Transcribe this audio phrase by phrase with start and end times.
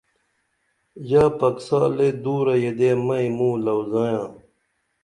[1.07, 4.27] ژا پکسالے دُورہ یدے مئی موں لعوزائیاں